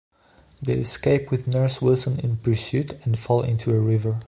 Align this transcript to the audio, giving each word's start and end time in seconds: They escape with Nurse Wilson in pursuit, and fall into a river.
They 0.63 0.73
escape 0.77 1.29
with 1.29 1.47
Nurse 1.47 1.79
Wilson 1.79 2.19
in 2.21 2.37
pursuit, 2.37 3.05
and 3.05 3.19
fall 3.19 3.43
into 3.43 3.69
a 3.69 3.79
river. 3.79 4.19